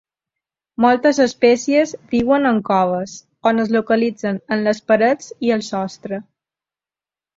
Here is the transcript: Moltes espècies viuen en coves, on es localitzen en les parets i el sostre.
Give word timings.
Moltes 0.85 1.19
espècies 1.25 1.91
viuen 2.15 2.49
en 2.53 2.57
coves, 2.69 3.13
on 3.51 3.65
es 3.67 3.69
localitzen 3.77 4.41
en 4.57 4.65
les 4.69 4.83
parets 4.93 5.29
i 5.49 5.55
el 5.59 5.67
sostre. 5.69 6.21